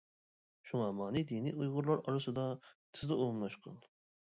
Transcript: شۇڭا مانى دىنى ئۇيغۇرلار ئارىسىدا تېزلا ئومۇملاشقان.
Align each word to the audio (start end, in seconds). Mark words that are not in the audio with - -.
شۇڭا 0.69 0.87
مانى 1.01 1.23
دىنى 1.33 1.55
ئۇيغۇرلار 1.59 2.03
ئارىسىدا 2.07 2.49
تېزلا 2.73 3.21
ئومۇملاشقان. 3.23 3.83